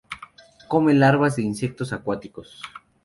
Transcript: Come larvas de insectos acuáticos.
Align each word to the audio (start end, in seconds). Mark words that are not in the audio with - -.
Come 0.67 0.95
larvas 0.95 1.35
de 1.35 1.43
insectos 1.43 1.93
acuáticos. 1.93 2.63